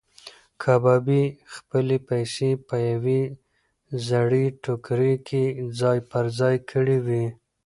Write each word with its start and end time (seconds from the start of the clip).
کبابي 0.61 1.23
خپلې 1.55 1.97
پیسې 2.09 2.49
په 2.67 2.75
یوې 2.89 3.21
زړې 4.07 4.45
ټوکرۍ 4.63 5.15
کې 5.27 5.43
ځای 5.79 5.99
پر 6.09 6.25
ځای 6.39 6.55
کړې 6.69 6.97
وې. 7.05 7.25